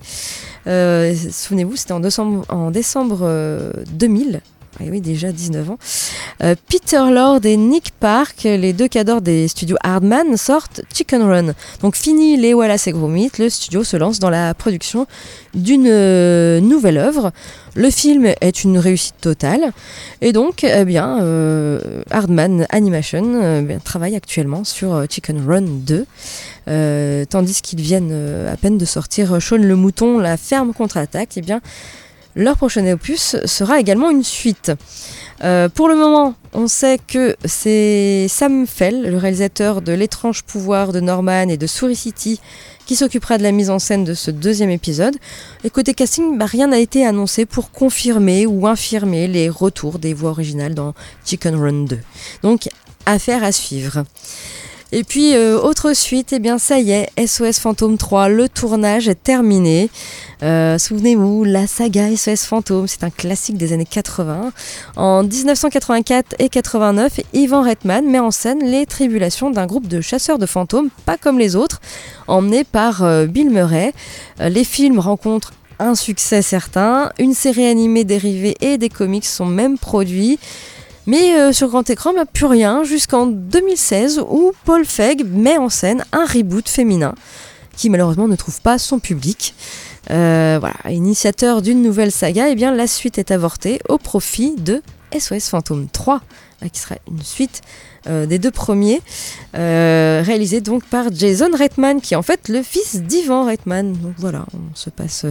[0.66, 4.40] Euh, Souvenez-vous, c'était en décembre, en décembre euh, 2000.
[4.80, 5.78] Et oui, déjà 19 ans.
[6.42, 11.54] Euh, Peter Lord et Nick Park, les deux cadors des studios Hardman, sortent Chicken Run.
[11.82, 15.06] Donc fini les Wallace et Gromit, le studio se lance dans la production
[15.54, 17.32] d'une euh, nouvelle œuvre.
[17.74, 19.72] Le film est une réussite totale.
[20.20, 26.06] Et donc, eh bien, euh, Hardman Animation bien, travaille actuellement sur Chicken Run 2.
[26.68, 31.42] Euh, tandis qu'ils viennent à peine de sortir Shaun le Mouton, La ferme contre-attaque, eh
[31.42, 31.60] bien,
[32.36, 34.70] leur prochain opus sera également une suite.
[35.42, 40.92] Euh, pour le moment, on sait que c'est Sam Fell, le réalisateur de L'étrange pouvoir
[40.92, 42.40] de Norman et de Souris City,
[42.86, 45.16] qui s'occupera de la mise en scène de ce deuxième épisode.
[45.64, 50.14] Et côté casting, bah, rien n'a été annoncé pour confirmer ou infirmer les retours des
[50.14, 50.94] voix originales dans
[51.24, 51.98] Chicken Run 2.
[52.42, 52.68] Donc,
[53.06, 54.04] affaire à suivre.
[54.92, 59.08] Et puis, euh, autre suite, eh bien ça y est, SOS Fantôme 3, le tournage
[59.08, 59.90] est terminé.
[60.44, 64.52] Euh, Souvenez-vous, la saga SOS Fantôme, c'est un classique des années 80.
[64.94, 70.38] En 1984 et 89, Ivan Reitman met en scène les tribulations d'un groupe de chasseurs
[70.38, 71.80] de fantômes, pas comme les autres,
[72.28, 73.92] emmenés par euh, Bill Murray.
[74.38, 79.78] Les films rencontrent un succès certain, une série animée dérivée et des comics sont même
[79.78, 80.38] produits.
[81.06, 85.68] Mais euh, sur grand écran, bah, plus rien, jusqu'en 2016 où Paul Feig met en
[85.68, 87.14] scène un reboot féminin
[87.76, 89.54] qui malheureusement ne trouve pas son public.
[90.10, 94.82] Euh, initiateur d'une nouvelle saga, et bien la suite est avortée au profit de
[95.16, 96.18] SOS Fantôme 3, euh,
[96.72, 97.62] qui sera une suite
[98.08, 99.00] euh, des deux premiers,
[99.56, 103.92] euh, réalisé donc par Jason Reitman, qui est en fait le fils d'Ivan Reitman.
[103.92, 105.26] Donc voilà, on se passe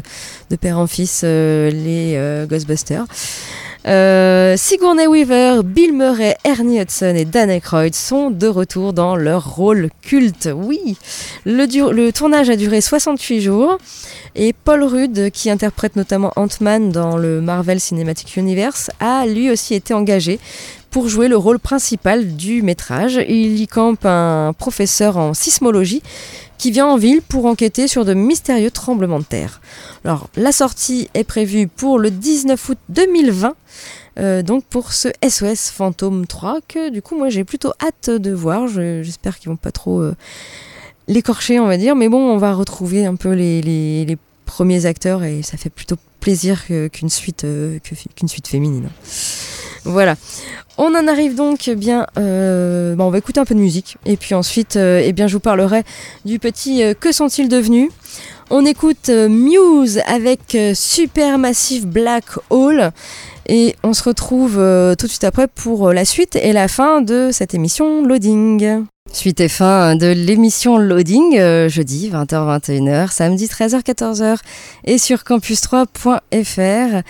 [0.49, 3.05] de père en fils euh, les euh, Ghostbusters.
[3.87, 9.55] Euh, Sigourney Weaver, Bill Murray, Ernie Hudson et Dan Aykroyd sont de retour dans leur
[9.55, 10.49] rôle culte.
[10.51, 10.97] Oui,
[11.45, 13.77] le, le tournage a duré 68 jours
[14.33, 19.75] et Paul Rudd, qui interprète notamment Ant-Man dans le Marvel Cinematic Universe, a lui aussi
[19.75, 20.39] été engagé
[20.95, 23.19] pour jouer le rôle principal du métrage.
[23.27, 26.01] Il y campe un professeur en sismologie
[26.57, 29.59] qui vient en ville pour enquêter sur de mystérieux tremblements de terre.
[30.05, 33.55] Alors, la sortie est prévue pour le 19 août 2020,
[34.19, 38.31] euh, donc pour ce SOS Fantôme 3, que du coup, moi j'ai plutôt hâte de
[38.31, 38.69] voir.
[38.69, 40.15] Je- J'espère qu'ils vont pas trop euh,
[41.09, 45.41] l'écorcher, on va dire, mais bon, on va retrouver un peu les, premiers acteurs et
[45.41, 47.79] ça fait plutôt plaisir qu'une suite, euh,
[48.15, 48.87] qu'une suite féminine.
[49.85, 50.15] Voilà.
[50.77, 52.05] On en arrive donc bien.
[52.17, 55.27] euh, bon, on va écouter un peu de musique et puis ensuite, euh, eh bien,
[55.27, 55.83] je vous parlerai
[56.25, 57.89] du petit euh, Que sont-ils devenus?
[58.49, 62.91] On écoute Muse avec Supermassive Black Hole
[63.47, 64.53] et on se retrouve
[64.99, 68.85] tout de suite après pour la suite et la fin de cette émission Loading.
[69.11, 74.37] Suite et fin de l'émission Loading, jeudi 20h-21h, samedi 13h-14h
[74.83, 77.01] et sur campus3.fr.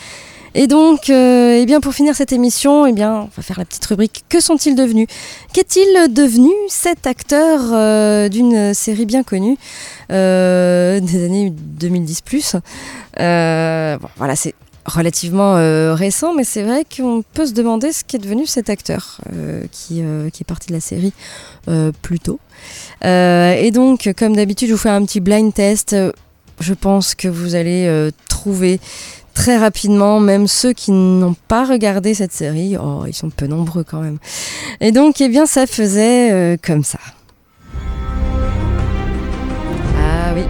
[0.57, 3.65] Et donc, euh, eh bien pour finir cette émission, eh bien, on va faire la
[3.65, 5.07] petite rubrique Que sont-ils devenus?
[5.51, 9.57] Qu'est-il devenu cet acteur euh, d'une série bien connue
[10.13, 12.55] euh, des années 2010 plus?
[13.17, 15.55] Voilà, c'est relativement
[15.93, 19.19] récent, mais c'est vrai qu'on peut se demander ce qu'est devenu cet acteur
[19.71, 21.11] qui, qui est parti de la série
[22.01, 22.39] plus tôt.
[23.03, 25.95] Et donc, comme d'habitude, je vous fais un petit blind test.
[26.61, 28.79] Je pense que vous allez trouver
[29.35, 33.83] très rapidement, même ceux qui n'ont pas regardé cette série, oh, ils sont peu nombreux
[33.83, 34.17] quand même.
[34.81, 36.97] Et donc, eh bien, ça faisait euh, comme ça.
[39.99, 40.41] Ah oui.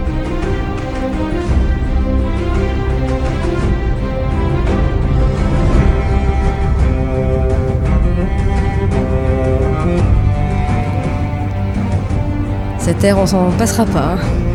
[12.78, 14.12] Cette ère, on s'en passera pas.
[14.14, 14.45] hein.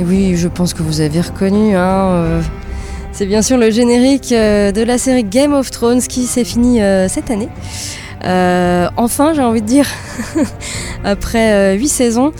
[0.00, 1.76] Et oui, je pense que vous avez reconnu.
[1.76, 2.42] Hein, euh,
[3.12, 6.80] c'est bien sûr le générique euh, de la série Game of Thrones qui s'est fini
[6.80, 7.50] euh, cette année.
[8.24, 9.86] Euh, enfin, j'ai envie de dire,
[11.04, 12.32] après huit saisons.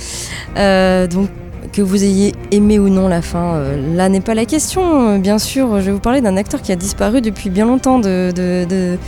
[0.57, 1.29] Euh, donc,
[1.73, 5.11] que vous ayez aimé ou non la fin, euh, là n'est pas la question.
[5.11, 7.99] Euh, Bien sûr, je vais vous parler d'un acteur qui a disparu depuis bien longtemps
[7.99, 8.99] de,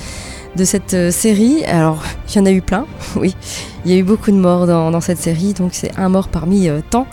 [0.65, 1.65] cette euh, série.
[1.65, 2.87] Alors, il y en a eu plein,
[3.17, 3.35] oui.
[3.85, 6.69] Il y a eu beaucoup de morts dans, cette série, donc c'est un mort parmi
[6.69, 7.07] euh, tant.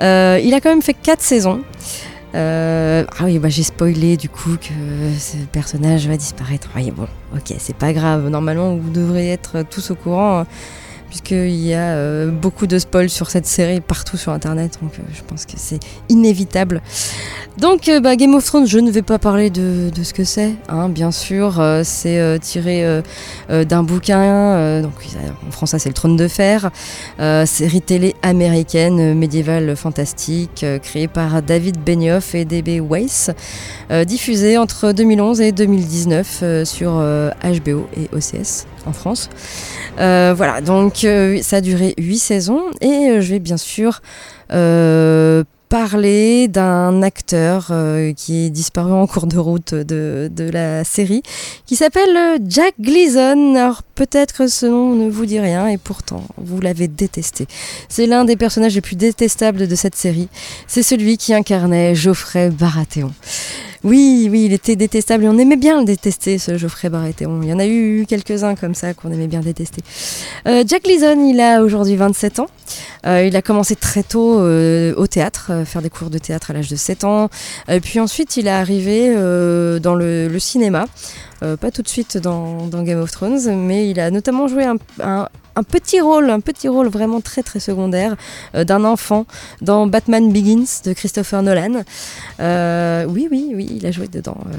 [0.00, 1.62] Euh, il a quand même fait 4 saisons.
[2.34, 6.68] Euh, ah oui, bah j'ai spoilé du coup que ce personnage va disparaître.
[6.76, 8.28] Oui, bon, ok, c'est pas grave.
[8.28, 10.44] Normalement, vous devrez être tous au courant, euh,
[11.08, 15.02] puisqu'il y a euh, beaucoup de spoils sur cette série partout sur internet, donc euh,
[15.12, 16.82] je pense que c'est inévitable.
[17.56, 20.24] Donc, euh, bah, Game of Thrones, je ne vais pas parler de, de ce que
[20.24, 21.60] c'est, hein, bien sûr.
[21.82, 23.02] c'est tiré
[23.48, 24.92] d'un bouquin, donc
[25.46, 26.70] en français c'est Le Trône de Fer,
[27.46, 32.80] série télé américaine médiévale fantastique, créée par David Benioff et D.B.
[32.88, 33.30] Weiss,
[34.06, 39.28] diffusée entre 2011 et 2019 euh, sur HBO et OCS France.
[39.98, 44.00] Euh, voilà, donc euh, ça a duré 8 saisons et euh, je vais bien sûr
[45.68, 47.70] parler d'un acteur
[48.16, 51.22] qui est disparu en cours de route de, de la série,
[51.66, 53.54] qui s'appelle Jack Gleason.
[53.54, 57.46] Alors peut-être que ce nom ne vous dit rien et pourtant vous l'avez détesté.
[57.90, 60.30] C'est l'un des personnages les plus détestables de cette série.
[60.66, 63.12] C'est celui qui incarnait Geoffrey Baratheon.
[63.84, 67.42] Oui, oui, il était détestable et on aimait bien le détester, ce Geoffrey Baratheon.
[67.42, 69.82] Il y en a eu quelques-uns comme ça qu'on aimait bien détester.
[70.48, 72.48] Euh, Jack Gleason, il a aujourd'hui 27 ans.
[73.06, 76.54] Euh, il a commencé très tôt euh, au théâtre, faire des cours de théâtre à
[76.54, 77.28] l'âge de 7 ans.
[77.82, 79.14] Puis ensuite, il est arrivé
[79.80, 80.86] dans le, cinéma.
[81.40, 85.64] Pas tout de suite dans, Game of Thrones, mais il a notamment joué un- un
[85.64, 88.14] petit rôle, un petit rôle vraiment très très secondaire
[88.54, 89.26] euh, d'un enfant
[89.60, 91.82] dans Batman Begins de Christopher Nolan.
[92.38, 94.52] Euh, oui, oui, oui, il a joué dedans, euh,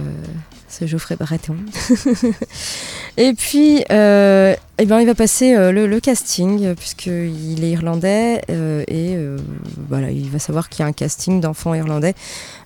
[0.67, 1.55] ce Geoffrey Baratheon.
[3.17, 8.41] Et puis, eh ben, il va passer le, le casting, puisqu'il est irlandais,
[8.87, 9.17] et
[9.89, 12.13] voilà, il va savoir qu'il y a un casting d'enfants irlandais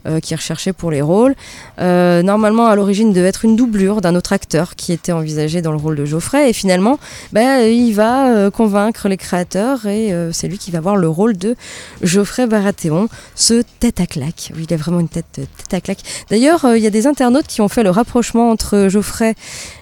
[0.05, 1.33] euh, qui est recherché pour les rôles.
[1.79, 5.71] Euh, normalement, à l'origine, devait être une doublure d'un autre acteur qui était envisagé dans
[5.71, 6.99] le rôle de Geoffrey, et finalement,
[7.31, 11.37] ben, il va euh, convaincre les créateurs, et c'est lui qui va avoir le rôle
[11.37, 11.55] de
[12.01, 14.51] Geoffrey Baratheon, ce tête à claque.
[14.57, 16.01] Oui, il a vraiment une tête, tête à claque.
[16.29, 19.35] D'ailleurs, il y a des internautes qui ont fait le rapprochement entre Geoffrey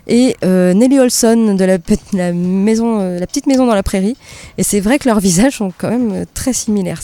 [0.07, 4.17] et Nelly Olson de la, maison, la petite maison dans la prairie.
[4.57, 7.01] Et c'est vrai que leurs visages sont quand même très similaires.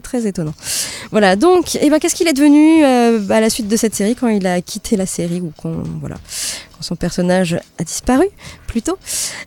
[0.00, 0.54] Très étonnant.
[1.10, 1.36] Voilà.
[1.36, 4.28] Donc, eh ben, qu'est-ce qu'il est devenu euh, à la suite de cette série quand
[4.28, 8.26] il a quitté la série ou quand voilà, quand son personnage a disparu
[8.66, 8.98] plutôt?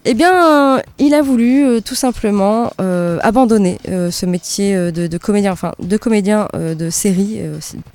[0.06, 5.74] Eh bien, il a voulu euh, tout simplement euh, abandonner ce métier de, comédien, enfin
[5.80, 7.40] de comédien de série,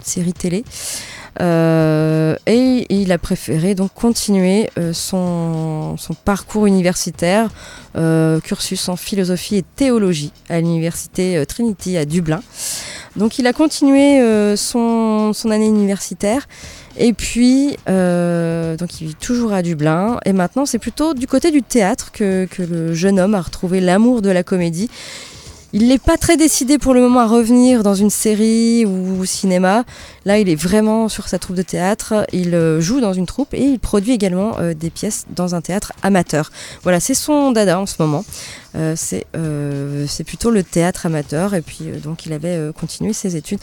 [0.03, 0.65] série télé.
[1.41, 7.51] Euh, et il a préféré donc continuer euh, son, parcours universitaire,
[7.97, 12.43] euh, cursus en philosophie et théologie à l'université Trinity à Dublin.
[13.17, 14.21] Donc il a continué
[14.57, 16.49] son, année universitaire
[16.97, 21.63] et puis donc il vit toujours à Dublin et maintenant c'est plutôt du côté du
[21.63, 24.91] théâtre que le jeune homme a retrouvé l'amour de la comédie.
[25.77, 29.83] Il n'est pas très décidé pour le moment à revenir dans une série ou cinéma.
[30.25, 32.29] Là, il est vraiment sur sa troupe de théâtre.
[32.33, 35.61] Il euh, joue dans une troupe et il produit également euh, des pièces dans un
[35.61, 36.53] théâtre amateur.
[36.85, 38.25] Voilà, c'est son dada en ce moment.
[38.77, 43.13] Euh, c'est euh, c'est plutôt le théâtre amateur et puis euh, donc il avait continué
[43.13, 43.61] ses études.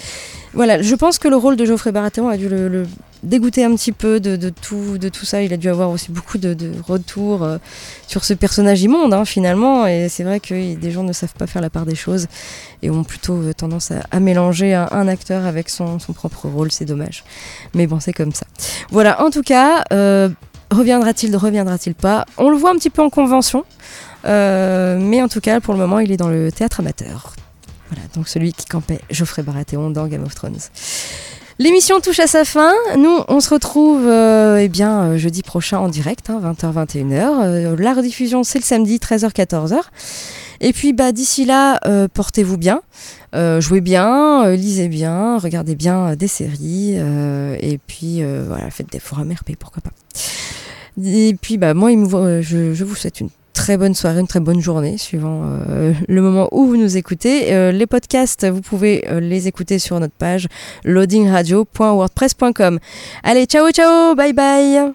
[0.54, 2.86] Voilà, je pense que le rôle de Geoffrey Baratheon a dû le,
[3.24, 5.44] dégoûter un petit peu de, tout, de tout ça.
[5.44, 6.56] Il a dû avoir aussi beaucoup de,
[6.88, 7.48] retours
[8.08, 9.86] sur ce personnage immonde hein, finalement.
[9.86, 12.28] Et c'est vrai que des gens ne savent pas faire la part des choses
[12.82, 16.72] et ont plutôt tendance à, mélanger un, acteur avec son, son propre rôle.
[16.72, 17.24] C'est dommage.
[17.74, 18.46] Mais bon, c'est comme ça.
[18.90, 19.84] Voilà, en tout cas,
[20.72, 22.26] reviendra-t-il, reviendra-t-il pas?
[22.38, 23.64] On le voit un petit peu en convention.
[24.26, 27.34] Euh, mais en tout cas, pour le moment, il est dans le théâtre amateur.
[27.90, 30.60] Voilà, donc celui qui campait Geoffrey Baratheon dans Game of Thrones.
[31.62, 32.74] L'émission touche à sa fin.
[32.98, 37.14] Nous, on se retrouve euh, eh bien, euh, jeudi prochain en direct, hein, 20h-21h.
[37.14, 39.80] Euh, la rediffusion, c'est le samedi, 13h-14h.
[40.60, 41.80] Et puis, bah, d'ici là,
[42.14, 42.82] portez-vous bien,
[43.60, 46.94] jouez bien, lisez bien, regardez bien des séries.
[46.96, 49.90] et puis, voilà, faites des forums RP, pourquoi pas.
[51.04, 54.62] Et puis, bah, moi, euh, je, vous souhaite une très bonne soirée, une très bonne
[54.62, 57.54] journée, suivant euh, le moment où vous nous écoutez.
[57.54, 60.48] Euh, les podcasts, vous pouvez les écouter sur notre page
[60.84, 62.80] loadingradio.wordpress.com.
[63.24, 64.94] Allez, ciao, ciao, bye bye